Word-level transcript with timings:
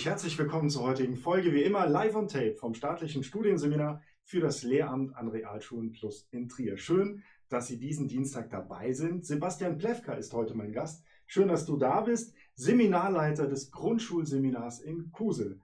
euch, 0.00 0.06
herzlich 0.06 0.38
willkommen 0.38 0.70
zur 0.70 0.84
heutigen 0.84 1.14
Folge, 1.14 1.52
wie 1.52 1.62
immer 1.62 1.86
live 1.86 2.16
on 2.16 2.26
tape 2.26 2.54
vom 2.54 2.72
staatlichen 2.72 3.22
Studienseminar 3.22 4.00
für 4.24 4.40
das 4.40 4.62
Lehramt 4.62 5.14
an 5.14 5.28
Realschulen 5.28 5.92
Plus 5.92 6.26
in 6.30 6.48
Trier. 6.48 6.78
Schön, 6.78 7.22
dass 7.50 7.66
Sie 7.66 7.78
diesen 7.78 8.08
Dienstag 8.08 8.48
dabei 8.48 8.94
sind. 8.94 9.26
Sebastian 9.26 9.76
Plewka 9.76 10.14
ist 10.14 10.32
heute 10.32 10.54
mein 10.54 10.72
Gast. 10.72 11.04
Schön, 11.26 11.48
dass 11.48 11.66
du 11.66 11.76
da 11.76 12.00
bist, 12.00 12.34
Seminarleiter 12.54 13.46
des 13.46 13.70
Grundschulseminars 13.70 14.80
in 14.80 15.12
Kusel. 15.12 15.60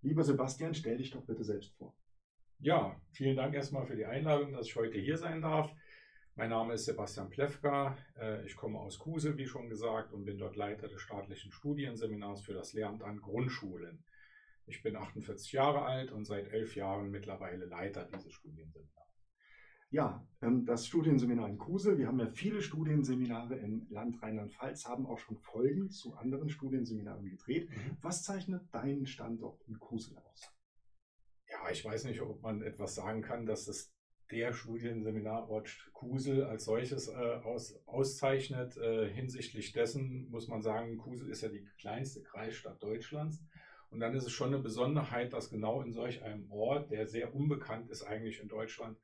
Lieber 0.00 0.24
Sebastian, 0.24 0.72
stell 0.72 0.96
dich 0.96 1.10
doch 1.10 1.26
bitte 1.26 1.44
selbst 1.44 1.74
vor. 1.76 1.94
Ja, 2.60 2.98
vielen 3.12 3.36
Dank 3.36 3.54
erstmal 3.54 3.84
für 3.84 3.96
die 3.96 4.06
Einladung, 4.06 4.52
dass 4.52 4.66
ich 4.66 4.76
heute 4.76 4.98
hier 4.98 5.18
sein 5.18 5.42
darf. 5.42 5.70
Mein 6.36 6.50
Name 6.50 6.74
ist 6.74 6.86
Sebastian 6.86 7.30
Plewka. 7.30 7.96
Äh, 8.18 8.44
ich 8.44 8.56
komme 8.56 8.80
aus 8.80 8.98
Kusel, 8.98 9.38
wie 9.38 9.46
schon 9.46 9.68
gesagt, 9.68 10.12
und 10.12 10.24
bin 10.24 10.36
dort 10.36 10.56
Leiter 10.56 10.88
des 10.88 11.00
staatlichen 11.00 11.52
Studienseminars 11.52 12.42
für 12.42 12.54
das 12.54 12.72
Lehramt 12.72 13.04
an 13.04 13.20
Grundschulen. 13.20 14.02
Ich 14.66 14.82
bin 14.82 14.96
48 14.96 15.52
Jahre 15.52 15.82
alt 15.82 16.10
und 16.10 16.24
seit 16.24 16.48
elf 16.48 16.74
Jahren 16.74 17.12
mittlerweile 17.12 17.66
Leiter 17.66 18.08
dieses 18.12 18.32
Studienseminars. 18.32 18.90
Ja, 19.90 20.26
ähm, 20.42 20.66
das 20.66 20.88
Studienseminar 20.88 21.48
in 21.48 21.56
Kusel. 21.56 21.98
Wir 21.98 22.08
haben 22.08 22.18
ja 22.18 22.26
viele 22.26 22.62
Studienseminare 22.62 23.54
im 23.54 23.86
Land 23.90 24.20
Rheinland-Pfalz, 24.20 24.86
haben 24.86 25.06
auch 25.06 25.18
schon 25.18 25.36
Folgen 25.36 25.90
zu 25.90 26.16
anderen 26.16 26.48
Studienseminaren 26.48 27.30
gedreht. 27.30 27.70
Mhm. 27.70 27.98
Was 28.02 28.24
zeichnet 28.24 28.62
deinen 28.74 29.06
Standort 29.06 29.62
in 29.68 29.78
Kusel 29.78 30.18
aus? 30.18 30.52
Ja, 31.48 31.70
ich 31.70 31.84
weiß 31.84 32.06
nicht, 32.06 32.20
ob 32.22 32.42
man 32.42 32.60
etwas 32.62 32.96
sagen 32.96 33.22
kann, 33.22 33.46
dass 33.46 33.68
es 33.68 33.93
der 34.34 34.52
Studienseminarort 34.52 35.70
Kusel 35.92 36.44
als 36.44 36.64
solches 36.64 37.08
äh, 37.08 37.12
aus, 37.44 37.78
auszeichnet. 37.86 38.76
Äh, 38.76 39.08
hinsichtlich 39.08 39.72
dessen 39.72 40.28
muss 40.28 40.48
man 40.48 40.60
sagen, 40.60 40.98
Kusel 40.98 41.30
ist 41.30 41.42
ja 41.42 41.48
die 41.48 41.64
kleinste 41.78 42.22
Kreisstadt 42.22 42.82
Deutschlands. 42.82 43.42
Und 43.90 44.00
dann 44.00 44.14
ist 44.14 44.26
es 44.26 44.32
schon 44.32 44.48
eine 44.48 44.58
Besonderheit, 44.58 45.32
dass 45.32 45.50
genau 45.50 45.80
in 45.82 45.92
solch 45.92 46.22
einem 46.24 46.50
Ort, 46.50 46.90
der 46.90 47.06
sehr 47.06 47.32
unbekannt 47.32 47.88
ist 47.90 48.02
eigentlich 48.02 48.40
in 48.40 48.48
Deutschland, 48.48 48.98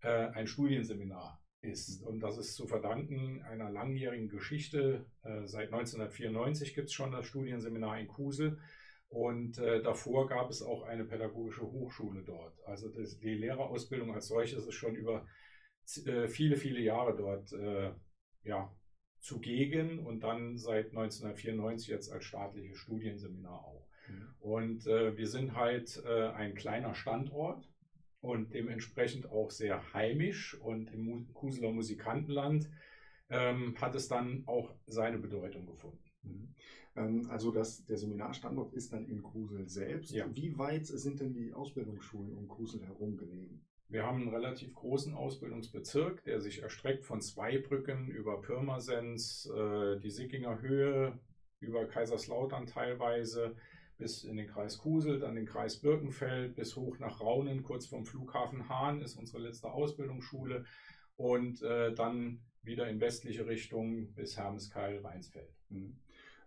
äh, 0.00 0.28
ein 0.28 0.46
Studienseminar 0.46 1.42
ist. 1.60 2.00
Und 2.04 2.20
das 2.20 2.38
ist 2.38 2.54
zu 2.54 2.68
verdanken 2.68 3.42
einer 3.42 3.70
langjährigen 3.70 4.28
Geschichte. 4.28 5.06
Äh, 5.24 5.46
seit 5.46 5.72
1994 5.72 6.72
gibt 6.72 6.86
es 6.86 6.92
schon 6.92 7.10
das 7.10 7.26
Studienseminar 7.26 7.98
in 7.98 8.06
Kusel. 8.06 8.60
Und 9.08 9.58
äh, 9.58 9.82
davor 9.82 10.28
gab 10.28 10.50
es 10.50 10.62
auch 10.62 10.82
eine 10.82 11.04
pädagogische 11.04 11.62
Hochschule 11.62 12.22
dort. 12.22 12.54
Also 12.66 12.88
das, 12.90 13.18
die 13.18 13.34
Lehrerausbildung 13.34 14.14
als 14.14 14.28
solches 14.28 14.66
ist 14.66 14.74
schon 14.74 14.94
über 14.94 15.26
äh, 16.04 16.28
viele, 16.28 16.56
viele 16.56 16.80
Jahre 16.80 17.16
dort 17.16 17.52
äh, 17.52 17.92
ja, 18.44 18.70
zugegen 19.20 19.98
und 20.00 20.20
dann 20.20 20.58
seit 20.58 20.88
1994 20.88 21.88
jetzt 21.88 22.12
als 22.12 22.24
staatliches 22.24 22.76
Studienseminar 22.76 23.64
auch. 23.64 23.88
Mhm. 24.08 24.34
Und 24.40 24.86
äh, 24.86 25.16
wir 25.16 25.26
sind 25.26 25.54
halt 25.54 26.02
äh, 26.04 26.28
ein 26.28 26.54
kleiner 26.54 26.94
Standort 26.94 27.66
und 28.20 28.52
dementsprechend 28.52 29.30
auch 29.30 29.50
sehr 29.50 29.92
heimisch 29.94 30.54
und 30.60 30.92
im 30.92 31.32
Kuseler 31.32 31.72
Musikantenland 31.72 32.68
ähm, 33.30 33.74
hat 33.80 33.94
es 33.94 34.08
dann 34.08 34.44
auch 34.46 34.74
seine 34.86 35.18
Bedeutung 35.18 35.66
gefunden. 35.66 36.04
Mhm. 36.22 36.54
Ähm, 36.98 37.28
also 37.30 37.50
das, 37.50 37.84
der 37.84 37.96
Seminarstandort 37.96 38.72
ist 38.74 38.92
dann 38.92 39.06
in 39.06 39.22
Kusel 39.22 39.68
selbst. 39.68 40.12
Ja. 40.12 40.26
Wie 40.34 40.58
weit 40.58 40.86
sind 40.86 41.20
denn 41.20 41.32
die 41.32 41.52
Ausbildungsschulen 41.54 42.34
um 42.34 42.48
Kusel 42.48 42.82
herum 42.84 43.16
gelegen? 43.16 43.64
Wir 43.88 44.04
haben 44.04 44.20
einen 44.20 44.34
relativ 44.34 44.74
großen 44.74 45.14
Ausbildungsbezirk, 45.14 46.22
der 46.24 46.40
sich 46.40 46.62
erstreckt 46.62 47.04
von 47.04 47.22
Zweibrücken 47.22 48.08
über 48.08 48.40
Pirmasens, 48.42 49.50
äh, 49.50 49.98
die 50.00 50.10
Sickinger 50.10 50.60
Höhe, 50.60 51.18
über 51.60 51.86
Kaiserslautern 51.86 52.66
teilweise 52.66 53.56
bis 53.96 54.24
in 54.24 54.36
den 54.36 54.46
Kreis 54.46 54.78
Kusel, 54.78 55.18
dann 55.18 55.34
den 55.34 55.46
Kreis 55.46 55.80
Birkenfeld 55.80 56.54
bis 56.54 56.76
hoch 56.76 56.98
nach 56.98 57.20
Raunen, 57.20 57.64
kurz 57.64 57.86
vom 57.86 58.04
Flughafen 58.04 58.68
Hahn 58.68 59.00
ist 59.00 59.16
unsere 59.16 59.42
letzte 59.42 59.70
Ausbildungsschule 59.72 60.64
und 61.16 61.62
äh, 61.62 61.92
dann 61.94 62.40
wieder 62.62 62.88
in 62.88 63.00
westliche 63.00 63.46
Richtung 63.46 64.12
bis 64.14 64.36
Hermeskeil, 64.36 64.98
Rheinsfeld. 64.98 65.50
Mhm. 65.70 65.96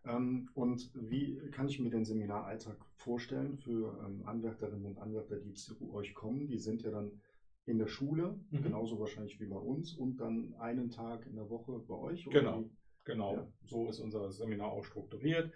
Ähm, 0.05 0.49
und 0.53 0.89
wie 0.93 1.37
kann 1.51 1.67
ich 1.67 1.79
mir 1.79 1.89
den 1.89 2.05
Seminaralltag 2.05 2.77
vorstellen 2.95 3.57
für 3.57 3.99
ähm, 4.05 4.23
Anwärterinnen 4.25 4.85
und 4.85 4.97
Anwärter, 4.97 5.37
die 5.37 5.53
zu 5.53 5.93
euch 5.93 6.13
kommen? 6.13 6.47
Die 6.47 6.57
sind 6.57 6.81
ja 6.81 6.91
dann 6.91 7.21
in 7.65 7.77
der 7.77 7.87
Schule, 7.87 8.39
mhm. 8.49 8.63
genauso 8.63 8.99
wahrscheinlich 8.99 9.39
wie 9.39 9.45
bei 9.45 9.57
uns, 9.57 9.93
und 9.93 10.17
dann 10.17 10.55
einen 10.59 10.89
Tag 10.89 11.25
in 11.27 11.35
der 11.35 11.49
Woche 11.49 11.79
bei 11.87 11.95
euch? 11.95 12.25
Genau, 12.25 12.69
genau. 13.03 13.35
Ja. 13.35 13.47
So 13.65 13.87
ist 13.89 13.99
unser 13.99 14.31
Seminar 14.31 14.71
auch 14.71 14.83
strukturiert. 14.83 15.51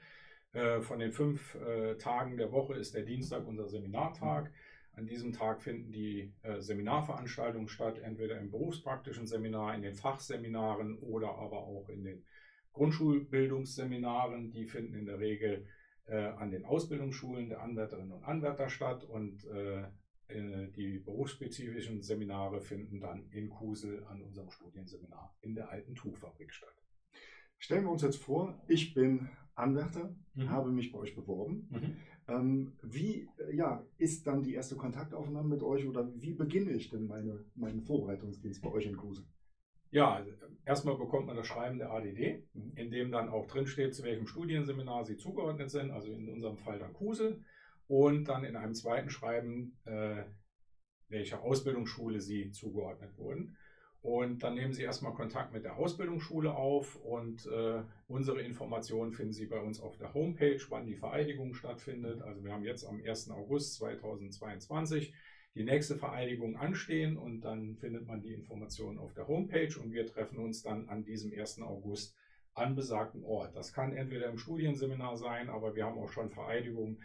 Äh, 0.54 0.82
von 0.82 1.00
den 1.00 1.12
fünf 1.12 1.56
äh, 1.56 1.96
Tagen 1.98 2.38
der 2.38 2.52
Woche 2.52 2.76
ist 2.76 2.94
der 2.94 3.04
Dienstag 3.04 3.48
unser 3.48 3.68
Seminartag. 3.68 4.46
Mhm. 4.46 4.98
An 4.98 5.08
diesem 5.08 5.34
Tag 5.34 5.62
finden 5.62 5.92
die 5.92 6.32
äh, 6.44 6.62
Seminarveranstaltungen 6.62 7.68
statt, 7.68 8.00
entweder 8.00 8.40
im 8.40 8.50
berufspraktischen 8.50 9.28
Seminar, 9.28 9.76
in 9.76 9.82
den 9.82 9.96
Fachseminaren 9.96 10.98
oder 11.00 11.36
aber 11.36 11.64
auch 11.64 11.90
in 11.90 12.06
den 12.06 12.24
Grundschulbildungsseminaren. 12.76 14.52
Die 14.52 14.66
finden 14.66 14.94
in 14.94 15.06
der 15.06 15.20
Regel 15.20 15.66
äh, 16.06 16.18
an 16.18 16.52
den 16.52 16.66
Ausbildungsschulen 16.66 17.50
der 17.50 17.62
Anwärterinnen 17.62 18.12
und 18.12 18.24
Anwärter 18.24 18.70
statt 18.70 19.04
und 19.04 19.46
äh, 19.46 19.84
äh, 20.28 20.72
die 20.72 21.00
berufsspezifischen 21.00 22.02
Seminare 22.02 22.62
finden 22.62 23.00
dann 23.00 23.28
in 23.32 23.50
Kusel 23.50 24.06
an 24.06 24.22
unserem 24.22 24.52
Studienseminar 24.52 25.36
in 25.42 25.56
der 25.56 25.70
alten 25.70 25.96
Tuchfabrik 25.96 26.54
statt. 26.54 26.76
Stellen 27.58 27.86
wir 27.86 27.92
uns 27.92 28.02
jetzt 28.02 28.22
vor, 28.22 28.62
ich 28.68 28.94
bin 28.94 29.30
Anwärter, 29.56 30.14
mhm. 30.34 30.50
habe 30.50 30.72
mich 30.72 30.92
bei 30.92 31.00
euch 31.00 31.16
beworben. 31.16 31.70
Mhm. 31.72 31.98
Ähm, 32.28 32.74
wie 32.84 33.30
äh, 33.38 33.56
ja, 33.56 33.86
ist 33.98 34.28
dann 34.28 34.44
die 34.44 34.54
erste 34.54 34.76
Kontaktaufnahme 34.76 35.48
mit 35.48 35.64
euch 35.64 35.88
oder 35.88 36.12
wie 36.20 36.34
beginne 36.34 36.72
ich 36.72 36.90
denn 36.90 37.08
meine, 37.08 37.46
meinen 37.56 37.82
Vorbereitungsdienst 37.82 38.62
bei 38.62 38.70
euch 38.70 38.86
in 38.86 38.98
Kruse? 38.98 39.26
Ja, 39.96 40.26
erstmal 40.66 40.98
bekommt 40.98 41.28
man 41.28 41.38
das 41.38 41.48
Schreiben 41.48 41.78
der 41.78 41.90
ADD, 41.90 42.44
in 42.76 42.92
dem 42.92 43.14
dann 43.14 43.30
auch 43.30 43.48
drinsteht, 43.48 43.96
zu 43.96 44.04
welchem 44.04 44.28
Studienseminar 44.28 45.06
Sie 45.06 45.16
zugeordnet 45.16 45.72
sind, 45.72 45.90
also 45.90 46.12
in 46.12 46.28
unserem 46.28 46.58
Fall 46.58 46.80
dann 46.80 46.92
Kusel. 46.92 47.46
Und 47.88 48.26
dann 48.26 48.44
in 48.44 48.58
einem 48.58 48.74
zweiten 48.74 49.10
Schreiben, 49.10 49.78
äh, 49.86 50.24
welcher 51.08 51.44
Ausbildungsschule 51.44 52.20
Sie 52.20 52.52
zugeordnet 52.52 53.18
wurden. 53.18 53.56
Und 54.02 54.44
dann 54.44 54.56
nehmen 54.56 54.74
Sie 54.74 54.84
erstmal 54.84 55.14
Kontakt 55.14 55.54
mit 55.54 55.64
der 55.64 55.78
Ausbildungsschule 55.78 56.54
auf 56.54 56.98
und 56.98 57.46
äh, 57.46 57.82
unsere 58.08 58.42
Informationen 58.42 59.14
finden 59.14 59.32
Sie 59.32 59.46
bei 59.46 59.62
uns 59.62 59.80
auf 59.80 59.96
der 59.96 60.14
Homepage, 60.14 60.60
wann 60.68 60.88
die 60.88 60.98
Vereidigung 60.98 61.54
stattfindet. 61.54 62.22
Also 62.22 62.44
wir 62.44 62.52
haben 62.52 62.66
jetzt 62.66 62.84
am 62.84 63.02
1. 63.02 63.32
August 63.32 63.76
2022 63.76 65.14
die 65.56 65.64
nächste 65.64 65.96
Vereidigung 65.96 66.58
anstehen 66.58 67.18
und 67.18 67.42
dann 67.42 67.76
findet 67.78 68.06
man 68.08 68.22
die 68.22 68.34
Informationen 68.34 68.98
auf 68.98 69.14
der 69.14 69.28
Homepage 69.28 69.74
und 69.82 69.94
wir 69.94 70.06
treffen 70.06 70.38
uns 70.38 70.62
dann 70.62 70.90
an 70.90 71.04
diesem 71.04 71.32
1. 71.32 71.62
August 71.62 72.16
an 72.54 72.76
besagten 72.76 73.24
Ort. 73.24 73.56
Das 73.56 73.74
kann 73.74 73.96
entweder 73.96 74.30
im 74.30 74.38
Studienseminar 74.38 75.18
sein, 75.18 75.50
aber 75.50 75.76
wir 75.76 75.86
haben 75.86 75.98
auch 75.98 76.12
schon 76.12 76.30
Vereidigungen 76.30 77.02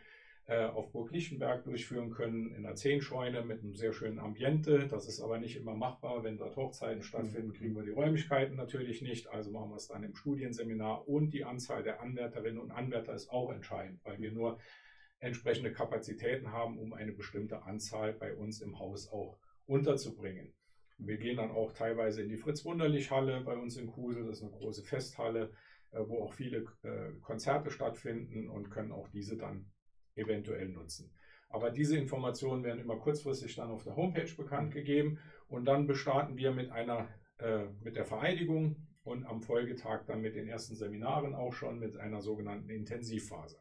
äh, 0.47 0.65
auf 0.65 0.91
Burg 0.91 1.12
Lichtenberg 1.12 1.62
durchführen 1.62 2.11
können, 2.11 2.53
in 2.55 2.65
der 2.65 2.75
Zehnscheune 2.75 3.44
mit 3.44 3.62
einem 3.62 3.77
sehr 3.77 3.93
schönen 3.93 4.19
Ambiente. 4.19 4.88
Das 4.88 5.06
ist 5.06 5.21
aber 5.21 5.38
nicht 5.38 5.56
immer 5.56 5.75
machbar. 5.75 6.25
Wenn 6.25 6.38
dort 6.38 6.56
Hochzeiten 6.56 7.03
stattfinden, 7.03 7.53
kriegen 7.53 7.77
wir 7.77 7.84
die 7.84 7.91
Räumlichkeiten 7.91 8.56
natürlich 8.56 9.00
nicht. 9.00 9.28
Also 9.28 9.53
machen 9.53 9.71
wir 9.71 9.77
es 9.77 9.87
dann 9.87 10.03
im 10.03 10.17
Studienseminar 10.17 11.09
und 11.09 11.32
die 11.32 11.44
Anzahl 11.44 11.84
der 11.84 12.00
Anwärterinnen 12.00 12.59
und 12.59 12.72
Anwärter 12.72 13.15
ist 13.15 13.31
auch 13.31 13.53
entscheidend, 13.53 14.00
weil 14.05 14.19
wir 14.21 14.32
nur 14.32 14.59
entsprechende 15.20 15.72
Kapazitäten 15.72 16.53
haben, 16.53 16.78
um 16.78 16.92
eine 16.92 17.12
bestimmte 17.12 17.62
Anzahl 17.62 18.12
bei 18.12 18.34
uns 18.34 18.60
im 18.60 18.78
Haus 18.78 19.08
auch 19.10 19.38
unterzubringen. 19.66 20.53
Wir 20.98 21.16
gehen 21.16 21.37
dann 21.37 21.50
auch 21.50 21.72
teilweise 21.72 22.22
in 22.22 22.28
die 22.28 22.37
Fritz-Wunderlich-Halle 22.37 23.40
bei 23.43 23.56
uns 23.56 23.76
in 23.76 23.87
Kusel. 23.87 24.26
Das 24.26 24.38
ist 24.38 24.43
eine 24.43 24.52
große 24.52 24.82
Festhalle, 24.82 25.52
äh, 25.93 26.00
wo 26.06 26.22
auch 26.22 26.32
viele 26.34 26.67
äh, 26.82 27.12
Konzerte 27.20 27.70
stattfinden 27.70 28.49
und 28.49 28.70
können 28.70 28.93
auch 28.93 29.08
diese 29.08 29.37
dann 29.37 29.70
eventuell 30.14 30.69
nutzen. 30.69 31.11
Aber 31.49 31.70
diese 31.70 31.96
Informationen 31.96 32.62
werden 32.64 32.81
immer 32.81 32.96
kurzfristig 32.96 33.56
dann 33.56 33.70
auf 33.70 33.84
der 33.84 33.96
Homepage 33.96 34.32
bekannt 34.37 34.72
gegeben 34.72 35.19
und 35.49 35.64
dann 35.64 35.87
bestarten 35.87 36.37
wir 36.37 36.52
mit 36.52 36.70
einer 36.70 37.08
äh, 37.40 37.69
mit 37.82 37.96
der 37.96 38.05
Vereidigung 38.05 38.76
und 39.02 39.25
am 39.25 39.40
Folgetag 39.40 40.05
dann 40.06 40.20
mit 40.20 40.34
den 40.34 40.46
ersten 40.46 40.76
Seminaren 40.76 41.34
auch 41.34 41.52
schon 41.52 41.78
mit 41.78 41.96
einer 41.96 42.20
sogenannten 42.20 42.69
Intensivphase. 42.69 43.58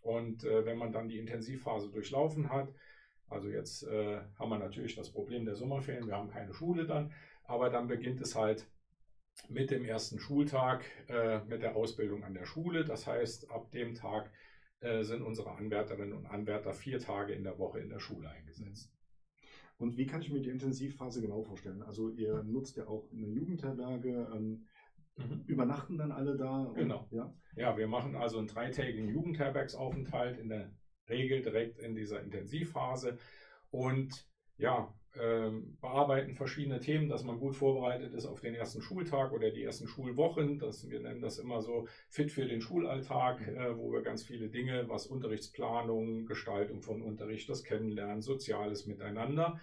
Und 0.00 0.44
äh, 0.44 0.64
wenn 0.64 0.78
man 0.78 0.92
dann 0.92 1.08
die 1.08 1.18
Intensivphase 1.18 1.90
durchlaufen 1.90 2.50
hat, 2.50 2.72
also 3.28 3.48
jetzt 3.48 3.82
äh, 3.82 4.20
haben 4.38 4.50
wir 4.50 4.58
natürlich 4.58 4.94
das 4.94 5.10
Problem 5.10 5.44
der 5.44 5.56
Sommerferien, 5.56 6.06
wir 6.06 6.16
haben 6.16 6.30
keine 6.30 6.54
Schule 6.54 6.86
dann, 6.86 7.12
aber 7.44 7.70
dann 7.70 7.88
beginnt 7.88 8.20
es 8.20 8.34
halt 8.34 8.66
mit 9.48 9.70
dem 9.70 9.84
ersten 9.84 10.18
Schultag 10.18 10.84
äh, 11.08 11.40
mit 11.44 11.62
der 11.62 11.76
Ausbildung 11.76 12.24
an 12.24 12.34
der 12.34 12.46
Schule. 12.46 12.84
Das 12.84 13.06
heißt, 13.06 13.50
ab 13.50 13.70
dem 13.70 13.94
Tag 13.94 14.32
äh, 14.80 15.02
sind 15.02 15.22
unsere 15.22 15.52
Anwärterinnen 15.52 16.14
und 16.14 16.26
Anwärter 16.26 16.72
vier 16.72 16.98
Tage 16.98 17.34
in 17.34 17.44
der 17.44 17.58
Woche 17.58 17.80
in 17.80 17.88
der 17.88 18.00
Schule 18.00 18.28
eingesetzt. 18.30 18.92
Und 19.76 19.96
wie 19.96 20.06
kann 20.06 20.22
ich 20.22 20.32
mir 20.32 20.40
die 20.40 20.50
Intensivphase 20.50 21.20
genau 21.20 21.42
vorstellen? 21.42 21.82
Also 21.82 22.10
ihr 22.10 22.42
nutzt 22.42 22.76
ja 22.76 22.88
auch 22.88 23.08
eine 23.12 23.28
Jugendherberge. 23.28 24.28
Ähm, 24.34 24.66
mhm. 25.18 25.44
Übernachten 25.46 25.98
dann 25.98 26.12
alle 26.12 26.36
da? 26.36 26.72
Genau. 26.74 27.06
ja? 27.10 27.32
ja, 27.56 27.76
wir 27.76 27.86
machen 27.86 28.16
also 28.16 28.38
einen 28.38 28.48
dreitägigen 28.48 29.08
Jugendherbergsaufenthalt 29.08 30.38
in 30.38 30.48
der 30.48 30.70
Regel 31.08 31.42
direkt 31.42 31.78
in 31.78 31.94
dieser 31.94 32.22
Intensivphase 32.22 33.18
und 33.70 34.26
ja, 34.56 34.92
ähm, 35.20 35.76
bearbeiten 35.80 36.34
verschiedene 36.34 36.80
Themen, 36.80 37.08
dass 37.08 37.24
man 37.24 37.38
gut 37.38 37.56
vorbereitet 37.56 38.12
ist 38.14 38.26
auf 38.26 38.40
den 38.40 38.54
ersten 38.54 38.82
Schultag 38.82 39.32
oder 39.32 39.50
die 39.50 39.64
ersten 39.64 39.88
Schulwochen. 39.88 40.58
Das, 40.58 40.88
wir 40.88 41.00
nennen 41.00 41.20
das 41.20 41.38
immer 41.38 41.60
so 41.60 41.88
fit 42.08 42.30
für 42.30 42.46
den 42.46 42.60
Schulalltag, 42.60 43.40
mhm. 43.40 43.56
äh, 43.56 43.78
wo 43.78 43.92
wir 43.92 44.02
ganz 44.02 44.22
viele 44.22 44.48
Dinge, 44.48 44.88
was 44.88 45.06
Unterrichtsplanung, 45.06 46.26
Gestaltung 46.26 46.82
von 46.82 47.02
Unterricht, 47.02 47.48
das 47.48 47.64
Kennenlernen, 47.64 48.22
Soziales 48.22 48.86
miteinander, 48.86 49.60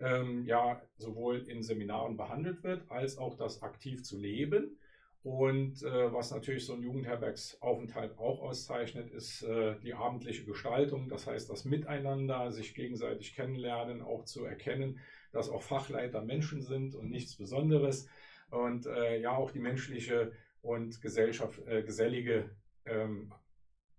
ähm, 0.00 0.44
ja, 0.46 0.80
sowohl 0.96 1.48
in 1.48 1.62
Seminaren 1.62 2.16
behandelt 2.16 2.62
wird, 2.62 2.90
als 2.90 3.18
auch 3.18 3.36
das 3.36 3.62
aktiv 3.62 4.02
zu 4.02 4.18
leben. 4.18 4.78
Und 5.22 5.82
äh, 5.82 6.12
was 6.12 6.30
natürlich 6.30 6.64
so 6.64 6.74
ein 6.74 6.82
Jugendherbergsaufenthalt 6.82 8.16
auch 8.18 8.40
auszeichnet, 8.40 9.10
ist 9.10 9.42
äh, 9.42 9.78
die 9.80 9.94
abendliche 9.94 10.44
Gestaltung. 10.44 11.08
Das 11.08 11.26
heißt, 11.26 11.50
das 11.50 11.64
Miteinander, 11.64 12.52
sich 12.52 12.74
gegenseitig 12.74 13.34
kennenlernen, 13.34 14.00
auch 14.00 14.24
zu 14.24 14.44
erkennen, 14.44 15.00
dass 15.32 15.50
auch 15.50 15.62
Fachleiter 15.62 16.22
Menschen 16.22 16.62
sind 16.62 16.94
und 16.94 17.10
nichts 17.10 17.36
Besonderes. 17.36 18.08
Und 18.50 18.86
äh, 18.86 19.20
ja, 19.20 19.36
auch 19.36 19.50
die 19.50 19.58
menschliche 19.58 20.32
und 20.62 21.00
Gesellschaft, 21.02 21.60
äh, 21.66 21.82
gesellige 21.82 22.50
ähm, 22.86 23.32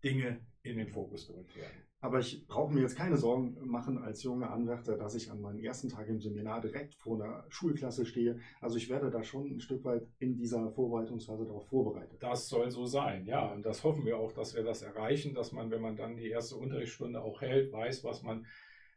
Dinge 0.04 0.40
in 0.64 0.78
den 0.78 0.88
Fokus 0.88 1.28
gerückt 1.28 1.56
werden. 1.56 1.89
Aber 2.02 2.20
ich 2.20 2.48
brauche 2.48 2.74
mir 2.74 2.82
jetzt 2.82 2.96
keine 2.96 3.18
Sorgen 3.18 3.58
machen 3.66 3.98
als 3.98 4.24
junger 4.24 4.52
Anwärter, 4.52 4.96
dass 4.96 5.16
ich 5.16 5.30
an 5.30 5.42
meinem 5.42 5.60
ersten 5.60 5.90
Tag 5.90 6.08
im 6.08 6.22
Seminar 6.22 6.62
direkt 6.62 6.96
vor 6.96 7.22
einer 7.22 7.44
Schulklasse 7.50 8.06
stehe. 8.06 8.40
Also 8.62 8.78
ich 8.78 8.90
werde 8.90 9.10
da 9.10 9.22
schon 9.22 9.52
ein 9.52 9.60
Stück 9.60 9.84
weit 9.84 10.08
in 10.18 10.38
dieser 10.38 10.72
Vorbereitungsphase 10.72 11.46
darauf 11.46 11.68
vorbereitet. 11.68 12.24
Das 12.24 12.48
soll 12.48 12.72
so 12.72 12.86
sein, 12.86 13.26
ja. 13.26 13.52
Und 13.52 13.66
das 13.66 13.84
hoffen 13.84 14.06
wir 14.06 14.18
auch, 14.18 14.32
dass 14.32 14.56
wir 14.56 14.64
das 14.64 14.82
erreichen, 14.82 15.34
dass 15.34 15.52
man, 15.52 15.72
wenn 15.72 15.82
man 15.82 15.98
dann 15.98 16.16
die 16.16 16.30
erste 16.30 16.56
Unterrichtsstunde 16.56 17.22
auch 17.22 17.42
hält, 17.42 17.74
weiß, 17.74 18.06
was 18.06 18.24
man, 18.24 18.46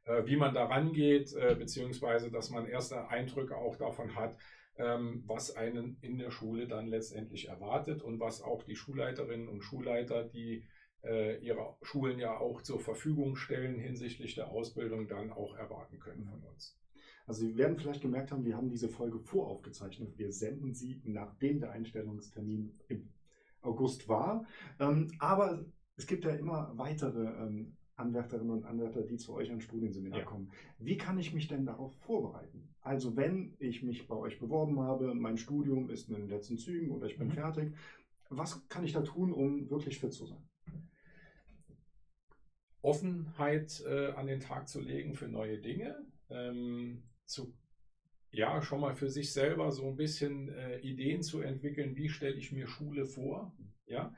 äh, 0.04 0.24
wie 0.26 0.36
man 0.36 0.54
da 0.54 0.66
rangeht, 0.66 1.32
äh, 1.34 1.56
beziehungsweise 1.58 2.30
dass 2.30 2.50
man 2.50 2.66
erste 2.66 3.08
Eindrücke 3.08 3.56
auch 3.56 3.74
davon 3.74 4.14
hat, 4.14 4.36
ähm, 4.78 5.24
was 5.26 5.56
einen 5.56 5.98
in 6.02 6.18
der 6.18 6.30
Schule 6.30 6.68
dann 6.68 6.86
letztendlich 6.86 7.48
erwartet 7.48 8.00
und 8.00 8.20
was 8.20 8.42
auch 8.42 8.62
die 8.62 8.76
Schulleiterinnen 8.76 9.48
und 9.48 9.62
Schulleiter, 9.62 10.22
die 10.22 10.64
ihre 11.04 11.76
Schulen 11.82 12.18
ja 12.18 12.38
auch 12.38 12.62
zur 12.62 12.78
Verfügung 12.78 13.34
stellen 13.36 13.78
hinsichtlich 13.78 14.36
der 14.36 14.48
Ausbildung, 14.50 15.08
dann 15.08 15.32
auch 15.32 15.56
erwarten 15.56 15.98
können 15.98 16.24
von 16.24 16.40
uns. 16.44 16.78
Also 17.26 17.46
Sie 17.46 17.56
werden 17.56 17.76
vielleicht 17.76 18.02
gemerkt 18.02 18.32
haben, 18.32 18.44
wir 18.44 18.56
haben 18.56 18.68
diese 18.68 18.88
Folge 18.88 19.18
voraufgezeichnet. 19.18 20.16
Wir 20.18 20.32
senden 20.32 20.74
sie, 20.74 21.00
nachdem 21.04 21.60
der 21.60 21.72
Einstellungstermin 21.72 22.72
im 22.88 23.08
August 23.62 24.08
war. 24.08 24.44
Ähm, 24.78 25.08
aber 25.18 25.64
es 25.96 26.06
gibt 26.06 26.24
ja 26.24 26.32
immer 26.32 26.72
weitere 26.76 27.24
ähm, 27.24 27.76
Anwärterinnen 27.96 28.50
und 28.50 28.64
Anwärter, 28.64 29.02
die 29.02 29.16
zu 29.16 29.34
euch 29.34 29.50
an 29.50 29.60
Studienseminar 29.60 30.20
ja. 30.20 30.24
kommen. 30.24 30.50
Wie 30.78 30.96
kann 30.96 31.18
ich 31.18 31.32
mich 31.32 31.46
denn 31.46 31.66
darauf 31.66 31.94
vorbereiten? 32.00 32.74
Also 32.80 33.16
wenn 33.16 33.54
ich 33.58 33.82
mich 33.82 34.08
bei 34.08 34.16
euch 34.16 34.40
beworben 34.40 34.80
habe, 34.80 35.14
mein 35.14 35.36
Studium 35.36 35.90
ist 35.90 36.08
in 36.08 36.16
den 36.16 36.28
letzten 36.28 36.58
Zügen 36.58 36.90
oder 36.90 37.06
ich 37.06 37.18
bin 37.18 37.28
mhm. 37.28 37.32
fertig, 37.32 37.74
was 38.30 38.66
kann 38.68 38.84
ich 38.84 38.92
da 38.92 39.02
tun, 39.02 39.32
um 39.32 39.70
wirklich 39.70 40.00
fit 40.00 40.12
zu 40.12 40.26
sein? 40.26 40.42
Offenheit 42.82 43.82
äh, 43.86 44.10
an 44.12 44.26
den 44.26 44.40
Tag 44.40 44.68
zu 44.68 44.80
legen 44.80 45.14
für 45.14 45.28
neue 45.28 45.58
Dinge, 45.58 46.04
ähm, 46.30 47.04
zu 47.24 47.54
ja 48.32 48.62
schon 48.62 48.80
mal 48.80 48.94
für 48.94 49.08
sich 49.08 49.32
selber 49.32 49.70
so 49.70 49.88
ein 49.88 49.96
bisschen 49.96 50.48
äh, 50.48 50.78
Ideen 50.78 51.22
zu 51.22 51.42
entwickeln, 51.42 51.96
wie 51.96 52.08
stelle 52.08 52.36
ich 52.36 52.50
mir 52.50 52.66
Schule 52.66 53.04
vor, 53.04 53.54
ja, 53.86 54.14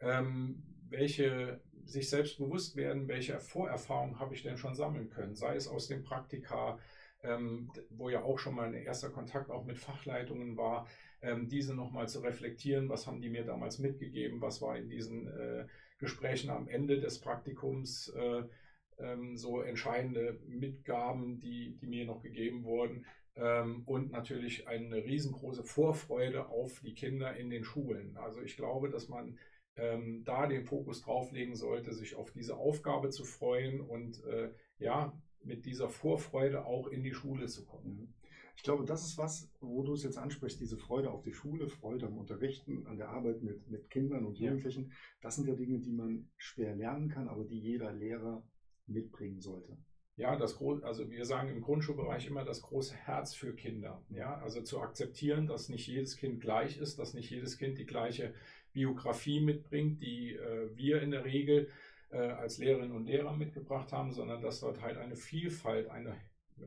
ähm, 0.00 0.62
welche 0.88 1.60
sich 1.84 2.08
selbst 2.08 2.38
bewusst 2.38 2.76
werden, 2.76 3.08
welche 3.08 3.38
Vorerfahrungen 3.38 4.18
habe 4.18 4.34
ich 4.34 4.42
denn 4.42 4.56
schon 4.56 4.74
sammeln 4.74 5.10
können, 5.10 5.34
sei 5.34 5.56
es 5.56 5.68
aus 5.68 5.88
dem 5.88 6.02
Praktika, 6.02 6.78
ähm, 7.22 7.70
wo 7.90 8.08
ja 8.08 8.22
auch 8.22 8.38
schon 8.38 8.54
mal 8.54 8.68
ein 8.68 8.74
erster 8.74 9.10
Kontakt 9.10 9.50
auch 9.50 9.64
mit 9.64 9.78
Fachleitungen 9.78 10.56
war, 10.56 10.86
ähm, 11.22 11.48
diese 11.48 11.74
nochmal 11.74 12.08
zu 12.08 12.20
reflektieren, 12.20 12.88
was 12.88 13.06
haben 13.06 13.20
die 13.20 13.30
mir 13.30 13.44
damals 13.44 13.78
mitgegeben, 13.78 14.40
was 14.40 14.62
war 14.62 14.76
in 14.76 14.88
diesen 14.88 15.26
äh, 15.28 15.66
Gesprächen 15.98 16.50
am 16.50 16.68
Ende 16.68 17.00
des 17.00 17.20
Praktikums 17.20 18.08
äh, 18.08 18.42
ähm, 18.98 19.36
so 19.36 19.60
entscheidende 19.60 20.40
Mitgaben, 20.46 21.38
die, 21.40 21.76
die 21.76 21.86
mir 21.86 22.04
noch 22.04 22.22
gegeben 22.22 22.64
wurden. 22.64 23.06
Ähm, 23.34 23.82
und 23.84 24.12
natürlich 24.12 24.66
eine 24.68 25.04
riesengroße 25.04 25.64
Vorfreude 25.64 26.48
auf 26.48 26.80
die 26.80 26.94
Kinder 26.94 27.36
in 27.36 27.50
den 27.50 27.64
Schulen. 27.64 28.16
Also 28.16 28.40
ich 28.40 28.56
glaube, 28.56 28.88
dass 28.88 29.08
man 29.08 29.38
ähm, 29.76 30.24
da 30.24 30.46
den 30.46 30.64
Fokus 30.64 31.02
drauf 31.02 31.32
legen 31.32 31.54
sollte, 31.54 31.92
sich 31.92 32.14
auf 32.14 32.30
diese 32.30 32.56
Aufgabe 32.56 33.10
zu 33.10 33.24
freuen 33.24 33.80
und 33.80 34.24
äh, 34.24 34.50
ja, 34.78 35.12
mit 35.42 35.66
dieser 35.66 35.88
Vorfreude 35.88 36.64
auch 36.64 36.88
in 36.88 37.02
die 37.02 37.14
Schule 37.14 37.46
zu 37.46 37.64
kommen. 37.66 38.14
Ich 38.56 38.62
glaube, 38.62 38.84
das 38.84 39.04
ist 39.04 39.18
was, 39.18 39.50
wo 39.60 39.82
du 39.82 39.92
es 39.92 40.02
jetzt 40.02 40.18
ansprichst, 40.18 40.58
diese 40.60 40.78
Freude 40.78 41.10
auf 41.10 41.22
die 41.22 41.32
Schule, 41.32 41.68
Freude 41.68 42.06
am 42.06 42.18
Unterrichten, 42.18 42.86
an 42.86 42.96
der 42.96 43.10
Arbeit 43.10 43.42
mit, 43.42 43.68
mit 43.68 43.90
Kindern 43.90 44.24
und 44.24 44.38
Jugendlichen. 44.38 44.88
Ja. 44.88 44.94
Das 45.20 45.36
sind 45.36 45.46
ja 45.46 45.54
Dinge, 45.54 45.78
die 45.78 45.92
man 45.92 46.30
schwer 46.36 46.74
lernen 46.74 47.08
kann, 47.08 47.28
aber 47.28 47.44
die 47.44 47.60
jeder 47.60 47.92
Lehrer 47.92 48.42
mitbringen 48.86 49.40
sollte. 49.40 49.76
Ja, 50.16 50.34
das 50.36 50.58
also 50.82 51.10
wir 51.10 51.26
sagen 51.26 51.50
im 51.50 51.60
Grundschulbereich 51.60 52.26
immer 52.26 52.44
das 52.44 52.62
große 52.62 52.94
Herz 52.94 53.34
für 53.34 53.54
Kinder. 53.54 54.02
Ja, 54.08 54.38
also 54.38 54.62
zu 54.62 54.80
akzeptieren, 54.80 55.46
dass 55.46 55.68
nicht 55.68 55.86
jedes 55.86 56.16
Kind 56.16 56.40
gleich 56.40 56.78
ist, 56.78 56.98
dass 56.98 57.12
nicht 57.12 57.30
jedes 57.30 57.58
Kind 57.58 57.76
die 57.76 57.84
gleiche 57.84 58.32
Biografie 58.72 59.40
mitbringt, 59.40 60.00
die 60.00 60.32
äh, 60.32 60.74
wir 60.74 61.02
in 61.02 61.10
der 61.10 61.26
Regel 61.26 61.68
äh, 62.10 62.16
als 62.16 62.56
Lehrerinnen 62.56 62.96
und 62.96 63.04
Lehrer 63.04 63.36
mitgebracht 63.36 63.92
haben, 63.92 64.12
sondern 64.12 64.40
dass 64.40 64.60
dort 64.60 64.80
halt 64.80 64.96
eine 64.96 65.16
Vielfalt, 65.16 65.90
eine 65.90 66.16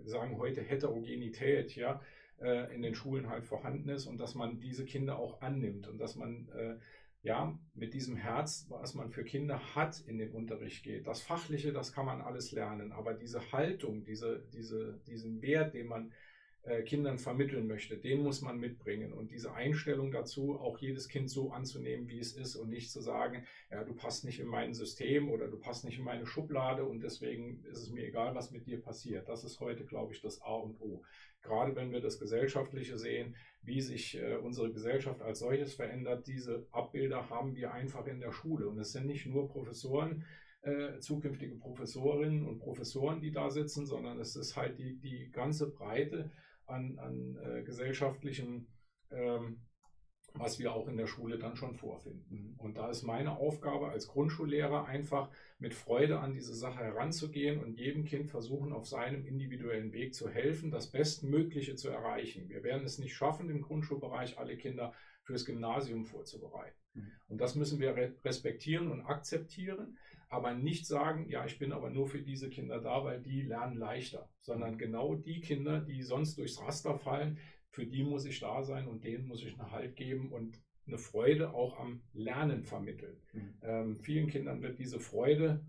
sagen 0.06 0.38
heute 0.38 0.62
Heterogenität, 0.62 1.76
ja, 1.76 2.02
äh, 2.40 2.74
in 2.74 2.82
den 2.82 2.96
Schulen 2.96 3.30
halt 3.30 3.46
vorhanden 3.46 3.90
ist 3.90 4.06
und 4.06 4.18
dass 4.20 4.36
man 4.36 4.60
diese 4.60 4.86
Kinder 4.86 5.18
auch 5.18 5.42
annimmt 5.42 5.88
und 5.88 5.98
dass 5.98 6.16
man 6.16 6.48
äh, 6.50 6.78
ja 7.22 7.58
mit 7.74 7.94
diesem 7.94 8.16
Herz, 8.16 8.66
was 8.70 8.94
man 8.94 9.10
für 9.10 9.24
Kinder 9.24 9.76
hat, 9.76 10.00
in 10.08 10.18
den 10.18 10.32
Unterricht 10.32 10.84
geht. 10.84 11.08
Das 11.08 11.22
Fachliche, 11.22 11.74
das 11.74 11.94
kann 11.94 12.06
man 12.06 12.22
alles 12.22 12.52
lernen, 12.52 12.92
aber 12.92 13.14
diese 13.14 13.52
Haltung, 13.52 14.04
diese, 14.04 14.46
diese, 14.54 15.02
diesen 15.08 15.42
Wert, 15.42 15.74
den 15.74 15.88
man 15.88 16.14
äh, 16.64 16.84
Kindern 16.84 17.18
vermitteln 17.18 17.68
möchte, 17.68 17.98
den 17.98 18.22
muss 18.22 18.42
man 18.42 18.60
mitbringen. 18.60 19.14
Und 19.14 19.32
diese 19.32 19.54
Einstellung 19.54 20.12
dazu, 20.12 20.60
auch 20.60 20.78
jedes 20.80 21.08
Kind 21.08 21.30
so 21.30 21.52
anzunehmen, 21.52 22.10
wie 22.10 22.20
es 22.20 22.34
ist 22.34 22.56
und 22.56 22.70
nicht 22.70 22.92
zu 22.92 23.02
sagen, 23.02 23.46
ja, 23.72 23.84
du 23.84 23.94
passt 23.94 24.26
nicht 24.26 24.40
in 24.40 24.48
mein 24.48 24.74
System 24.74 25.30
oder 25.30 25.48
du 25.48 25.58
passt 25.58 25.86
nicht 25.86 26.00
in 26.00 26.04
meine 26.04 26.26
Schublade 26.26 26.84
und 26.84 27.02
deswegen 27.02 27.64
ist 27.66 27.84
es 27.84 27.92
mir 27.92 28.06
egal, 28.06 28.36
was 28.36 28.52
mit 28.52 28.68
dir 28.68 28.82
passiert. 28.82 29.30
Das 29.30 29.44
ist 29.44 29.60
heute, 29.60 29.86
glaube 29.86 30.14
ich, 30.14 30.22
das 30.22 30.42
A 30.42 30.54
und 30.54 30.80
O. 30.82 31.02
Gerade 31.42 31.76
wenn 31.76 31.92
wir 31.92 32.02
das 32.02 32.20
Gesellschaftliche 32.20 32.98
sehen, 32.98 33.36
wie 33.62 33.82
sich 33.82 34.18
äh, 34.18 34.36
unsere 34.36 34.72
Gesellschaft 34.72 35.22
als 35.22 35.40
solches 35.40 35.74
verändert, 35.76 36.28
diese 36.28 36.68
Abbilder 36.72 37.30
haben 37.30 37.56
wir 37.56 37.74
einfach 37.74 38.06
in 38.08 38.20
der 38.20 38.34
Schule. 38.34 38.68
Und 38.68 38.78
es 38.80 38.92
sind 38.92 39.06
nicht 39.06 39.26
nur 39.26 39.48
Professoren, 39.48 40.26
äh, 40.62 41.00
zukünftige 41.00 41.56
Professorinnen 41.56 42.46
und 42.46 42.60
Professoren, 42.60 43.22
die 43.22 43.32
da 43.32 43.50
sitzen, 43.50 43.86
sondern 43.86 44.20
es 44.20 44.36
ist 44.36 44.58
halt 44.58 44.78
die, 44.78 45.00
die 45.00 45.32
ganze 45.32 45.72
Breite 45.72 46.32
an, 46.70 46.98
an 47.00 47.38
äh, 47.44 47.64
gesellschaftlichem, 47.64 48.68
ähm, 49.12 49.62
was 50.34 50.60
wir 50.60 50.74
auch 50.74 50.88
in 50.88 50.98
der 50.98 51.08
Schule 51.08 51.40
dann 51.40 51.56
schon 51.56 51.76
vorfinden. 51.76 52.56
Und 52.58 52.78
da 52.78 52.90
ist 52.90 53.04
meine 53.04 53.38
Aufgabe 53.38 53.90
als 53.90 54.08
Grundschullehrer 54.08 54.86
einfach 54.86 55.30
mit 55.58 55.74
Freude 55.74 56.20
an 56.20 56.34
diese 56.34 56.54
Sache 56.54 56.84
heranzugehen 56.84 57.60
und 57.60 57.74
jedem 57.74 58.06
Kind 58.06 58.30
versuchen, 58.30 58.72
auf 58.72 58.88
seinem 58.88 59.26
individuellen 59.26 59.92
Weg 59.92 60.14
zu 60.14 60.30
helfen, 60.30 60.72
das 60.72 60.92
Bestmögliche 60.92 61.76
zu 61.76 61.90
erreichen. 61.90 62.48
Wir 62.48 62.64
werden 62.64 62.86
es 62.86 63.00
nicht 63.00 63.16
schaffen, 63.16 63.50
im 63.50 63.62
Grundschulbereich 63.62 64.38
alle 64.38 64.56
Kinder 64.56 64.94
fürs 65.24 65.46
Gymnasium 65.46 66.06
vorzubereiten. 66.06 66.78
Mhm. 66.94 67.12
Und 67.28 67.42
das 67.42 67.56
müssen 67.56 67.80
wir 67.80 67.96
respektieren 68.24 68.92
und 68.92 69.02
akzeptieren 69.02 69.98
aber 70.30 70.54
nicht 70.54 70.86
sagen, 70.86 71.28
ja, 71.28 71.46
ich 71.46 71.58
bin 71.58 71.74
aber 71.74 71.90
nur 71.90 72.08
für 72.08 72.22
diese 72.22 72.50
Kinder 72.50 72.80
da, 72.80 73.04
weil 73.04 73.22
die 73.22 73.42
lernen 73.42 73.78
leichter, 73.78 74.30
sondern 74.40 74.78
genau 74.78 75.16
die 75.16 75.42
Kinder, 75.42 75.82
die 75.82 76.04
sonst 76.04 76.38
durchs 76.38 76.62
Raster 76.62 76.98
fallen, 76.98 77.40
für 77.72 77.86
die 77.86 78.04
muss 78.04 78.26
ich 78.26 78.40
da 78.40 78.64
sein 78.64 78.88
und 78.88 79.04
denen 79.04 79.28
muss 79.28 79.44
ich 79.44 79.60
einen 79.60 79.72
Halt 79.72 79.96
geben 79.96 80.32
und 80.32 80.60
eine 80.88 80.98
Freude 80.98 81.54
auch 81.54 81.80
am 81.80 82.02
Lernen 82.14 82.64
vermitteln. 82.64 83.18
Mhm. 83.34 83.54
Ähm, 83.62 83.96
vielen 83.98 84.28
Kindern 84.28 84.62
wird 84.62 84.80
diese 84.80 85.00
Freude 85.00 85.66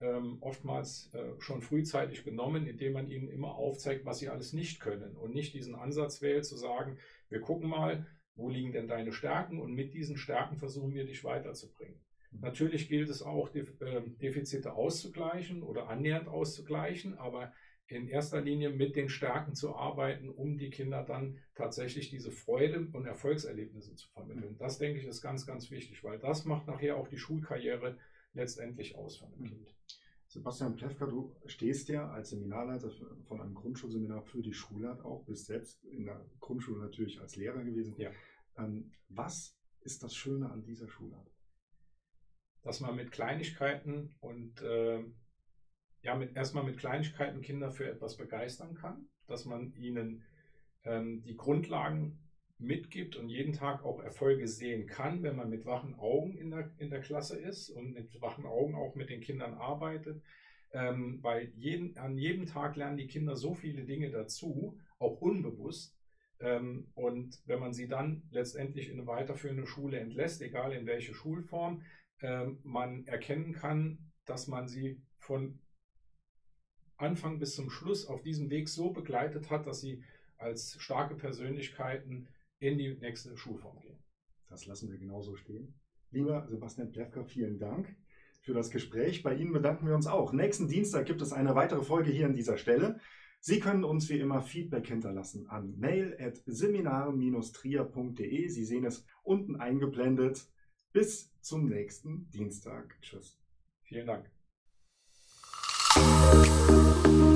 ähm, 0.00 0.38
oftmals 0.40 1.12
äh, 1.14 1.40
schon 1.40 1.62
frühzeitig 1.62 2.24
genommen, 2.24 2.66
indem 2.66 2.92
man 2.92 3.08
ihnen 3.08 3.28
immer 3.28 3.54
aufzeigt, 3.54 4.04
was 4.04 4.18
sie 4.18 4.28
alles 4.28 4.52
nicht 4.52 4.80
können 4.80 5.16
und 5.16 5.32
nicht 5.32 5.54
diesen 5.54 5.74
Ansatz 5.74 6.22
wählt 6.22 6.44
zu 6.44 6.56
sagen, 6.56 6.98
wir 7.28 7.40
gucken 7.40 7.68
mal, 7.68 8.06
wo 8.36 8.48
liegen 8.48 8.72
denn 8.72 8.88
deine 8.88 9.12
Stärken 9.12 9.60
und 9.60 9.72
mit 9.72 9.94
diesen 9.94 10.16
Stärken 10.16 10.56
versuchen 10.56 10.92
wir 10.92 11.06
dich 11.06 11.22
weiterzubringen. 11.24 12.00
Natürlich 12.40 12.88
gilt 12.88 13.08
es 13.08 13.22
auch, 13.22 13.50
ähm, 13.54 14.18
Defizite 14.18 14.74
auszugleichen 14.74 15.62
oder 15.62 15.88
annähernd 15.88 16.28
auszugleichen, 16.28 17.16
aber 17.18 17.52
in 17.86 18.08
erster 18.08 18.40
Linie 18.40 18.70
mit 18.70 18.96
den 18.96 19.08
Stärken 19.08 19.54
zu 19.54 19.76
arbeiten, 19.76 20.30
um 20.30 20.56
die 20.56 20.70
Kinder 20.70 21.02
dann 21.02 21.38
tatsächlich 21.54 22.08
diese 22.08 22.30
Freude 22.30 22.88
und 22.92 23.06
Erfolgserlebnisse 23.06 23.94
zu 23.94 24.08
vermitteln. 24.08 24.56
Das 24.58 24.78
denke 24.78 25.00
ich 25.00 25.06
ist 25.06 25.20
ganz, 25.20 25.46
ganz 25.46 25.70
wichtig, 25.70 26.02
weil 26.02 26.18
das 26.18 26.44
macht 26.44 26.66
nachher 26.66 26.96
auch 26.96 27.08
die 27.08 27.18
Schulkarriere 27.18 27.98
letztendlich 28.32 28.96
aus 28.96 29.18
von 29.18 29.30
dem 29.32 29.44
Kind. 29.44 29.74
Sebastian 30.26 30.74
Plewka, 30.74 31.06
du 31.06 31.36
stehst 31.46 31.88
ja 31.88 32.10
als 32.10 32.30
Seminarleiter 32.30 32.90
von 33.28 33.40
einem 33.40 33.54
Grundschulseminar 33.54 34.22
für 34.22 34.42
die 34.42 34.54
Schulart 34.54 35.04
auch, 35.04 35.24
bist 35.24 35.46
selbst 35.46 35.84
in 35.84 36.06
der 36.06 36.24
Grundschule 36.40 36.80
natürlich 36.80 37.20
als 37.20 37.36
Lehrer 37.36 37.62
gewesen. 37.62 37.94
Ja. 37.98 38.10
Ähm, 38.56 38.92
was 39.08 39.56
ist 39.82 40.02
das 40.02 40.14
Schöne 40.14 40.50
an 40.50 40.64
dieser 40.64 40.88
Schulart? 40.88 41.30
Dass 42.64 42.80
man 42.80 42.96
mit 42.96 43.12
Kleinigkeiten 43.12 44.14
und 44.20 44.60
äh, 44.62 45.04
ja, 46.02 46.14
mit, 46.14 46.36
erstmal 46.36 46.64
mit 46.64 46.78
Kleinigkeiten 46.78 47.40
Kinder 47.40 47.70
für 47.70 47.88
etwas 47.88 48.16
begeistern 48.16 48.74
kann, 48.74 49.08
dass 49.26 49.44
man 49.44 49.74
ihnen 49.74 50.22
ähm, 50.84 51.22
die 51.22 51.36
Grundlagen 51.36 52.18
mitgibt 52.58 53.16
und 53.16 53.28
jeden 53.28 53.52
Tag 53.52 53.84
auch 53.84 54.02
Erfolge 54.02 54.46
sehen 54.46 54.86
kann, 54.86 55.22
wenn 55.22 55.36
man 55.36 55.50
mit 55.50 55.66
wachen 55.66 55.94
Augen 55.98 56.36
in 56.36 56.50
der, 56.50 56.70
in 56.78 56.90
der 56.90 57.00
Klasse 57.00 57.38
ist 57.38 57.70
und 57.70 57.92
mit 57.92 58.20
wachen 58.20 58.46
Augen 58.46 58.74
auch 58.74 58.94
mit 58.94 59.10
den 59.10 59.20
Kindern 59.20 59.54
arbeitet. 59.54 60.22
Ähm, 60.72 61.18
weil 61.22 61.52
jeden, 61.54 61.96
an 61.98 62.18
jedem 62.18 62.46
Tag 62.46 62.76
lernen 62.76 62.96
die 62.96 63.06
Kinder 63.06 63.36
so 63.36 63.54
viele 63.54 63.84
Dinge 63.84 64.10
dazu, 64.10 64.78
auch 64.98 65.20
unbewusst. 65.20 65.96
Ähm, 66.40 66.88
und 66.94 67.40
wenn 67.46 67.60
man 67.60 67.72
sie 67.72 67.88
dann 67.88 68.22
letztendlich 68.30 68.88
in 68.88 68.98
eine 68.98 69.06
weiterführende 69.06 69.66
Schule 69.66 69.98
entlässt, 69.98 70.42
egal 70.42 70.72
in 70.72 70.86
welche 70.86 71.14
Schulform, 71.14 71.82
man 72.62 73.06
erkennen 73.06 73.52
kann, 73.52 74.12
dass 74.24 74.46
man 74.46 74.68
sie 74.68 75.02
von 75.18 75.58
Anfang 76.96 77.38
bis 77.38 77.54
zum 77.54 77.70
Schluss 77.70 78.06
auf 78.06 78.22
diesem 78.22 78.50
Weg 78.50 78.68
so 78.68 78.90
begleitet 78.90 79.50
hat, 79.50 79.66
dass 79.66 79.80
sie 79.80 80.02
als 80.38 80.76
starke 80.80 81.16
Persönlichkeiten 81.16 82.28
in 82.58 82.76
die 82.78 82.94
nächste 82.94 83.36
Schulform 83.36 83.78
gehen. 83.80 83.98
Das 84.48 84.66
lassen 84.66 84.90
wir 84.90 84.98
genauso 84.98 85.36
stehen. 85.36 85.78
Lieber 86.10 86.46
Sebastian 86.48 86.90
Plewka, 86.92 87.24
vielen 87.24 87.58
Dank 87.58 87.96
für 88.42 88.54
das 88.54 88.70
Gespräch. 88.70 89.22
Bei 89.22 89.34
Ihnen 89.34 89.52
bedanken 89.52 89.86
wir 89.86 89.94
uns 89.94 90.06
auch. 90.06 90.32
Nächsten 90.32 90.68
Dienstag 90.68 91.06
gibt 91.06 91.22
es 91.22 91.32
eine 91.32 91.54
weitere 91.54 91.82
Folge 91.82 92.10
hier 92.12 92.26
an 92.26 92.34
dieser 92.34 92.58
Stelle. 92.58 93.00
Sie 93.40 93.58
können 93.58 93.84
uns 93.84 94.08
wie 94.08 94.20
immer 94.20 94.42
Feedback 94.42 94.86
hinterlassen 94.86 95.48
an 95.48 95.76
mail.seminar-trier.de. 95.78 98.48
Sie 98.48 98.64
sehen 98.64 98.84
es 98.84 99.04
unten 99.22 99.56
eingeblendet. 99.56 100.46
Bis 100.94 101.28
zum 101.40 101.68
nächsten 101.68 102.30
Dienstag. 102.30 102.96
Tschüss. 103.02 103.36
Vielen 103.82 104.06
Dank. 104.06 104.30
Musik 105.96 107.34